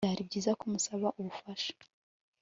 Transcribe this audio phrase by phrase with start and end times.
[0.05, 1.71] Byari byiza ko musaba ubufasha